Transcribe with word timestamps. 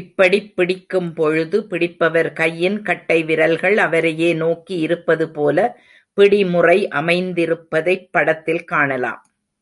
இப்படிப் 0.00 0.52
பிடிக்கும்பொழுது, 0.56 1.56
பிடிப்பவர் 1.60 2.32
கையின் 2.32 2.82
கட்டை 2.82 3.22
விரல்கள் 3.22 3.76
அவரையே 3.76 4.34
நோக்கி 4.34 4.76
இருப்பது 4.76 5.30
போல 5.30 5.80
பிடிமுறை 6.16 6.78
அமைந்திருப்பதைப் 6.90 8.08
படத்தில் 8.10 8.64
காணலாம். 8.64 9.22